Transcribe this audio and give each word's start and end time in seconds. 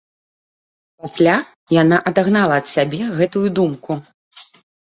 Пасля 1.03 1.35
яна 1.81 1.97
адагнала 2.13 2.59
ад 2.63 2.73
сябе 2.73 3.13
гэтую 3.21 3.47
думку. 3.61 4.03